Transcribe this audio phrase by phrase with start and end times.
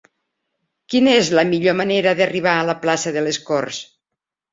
[0.93, 3.83] Quina és la millor manera d'arribar a la plaça de les Corts?